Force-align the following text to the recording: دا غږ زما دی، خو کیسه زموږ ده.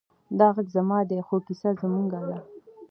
دا 0.39 0.47
غږ 0.55 0.67
زما 0.75 0.99
دی، 1.09 1.17
خو 1.27 1.35
کیسه 1.47 1.69
زموږ 1.79 2.05
ده. 2.27 2.37